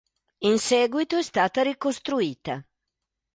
In 0.45 0.57
seguito 0.57 1.15
è 1.19 1.21
stata 1.21 1.61
ricostruita. 1.61 2.65